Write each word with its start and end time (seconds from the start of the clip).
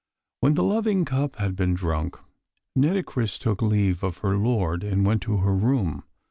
When 0.39 0.55
the 0.55 0.63
loving 0.63 1.05
cup 1.05 1.35
had 1.35 1.55
been 1.55 1.75
drunk, 1.75 2.17
Nitocris 2.75 3.37
took 3.37 3.61
leave 3.61 4.01
of 4.03 4.17
her 4.25 4.35
lord 4.35 4.83
and 4.83 5.05
went 5.05 5.21
to 5.21 5.37
her 5.37 5.53
room. 5.53 6.03